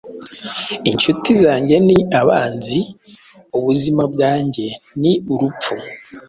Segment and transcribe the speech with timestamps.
[0.89, 2.79] inshuti zanjye ni abanzi;
[3.57, 4.65] ubuzima bwanjye
[5.01, 5.73] ni urupfu